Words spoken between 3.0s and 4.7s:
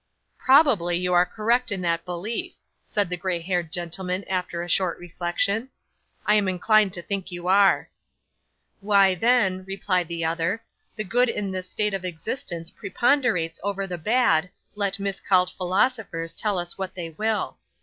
the grey haired gentleman after a